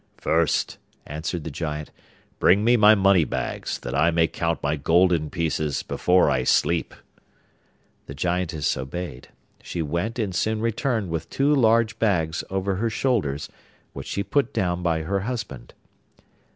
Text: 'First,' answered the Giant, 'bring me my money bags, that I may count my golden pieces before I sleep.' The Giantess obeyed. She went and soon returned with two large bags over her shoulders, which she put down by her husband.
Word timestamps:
'First,' 0.17 0.79
answered 1.05 1.43
the 1.43 1.51
Giant, 1.51 1.91
'bring 2.39 2.63
me 2.63 2.75
my 2.75 2.95
money 2.95 3.23
bags, 3.23 3.77
that 3.81 3.93
I 3.93 4.09
may 4.09 4.25
count 4.25 4.63
my 4.63 4.75
golden 4.75 5.29
pieces 5.29 5.83
before 5.83 6.27
I 6.27 6.43
sleep.' 6.43 6.95
The 8.07 8.15
Giantess 8.15 8.75
obeyed. 8.75 9.27
She 9.61 9.83
went 9.83 10.17
and 10.17 10.33
soon 10.33 10.59
returned 10.59 11.11
with 11.11 11.29
two 11.29 11.53
large 11.53 11.99
bags 11.99 12.43
over 12.49 12.77
her 12.77 12.89
shoulders, 12.89 13.47
which 13.93 14.07
she 14.07 14.23
put 14.23 14.53
down 14.53 14.81
by 14.81 15.03
her 15.03 15.19
husband. 15.19 15.75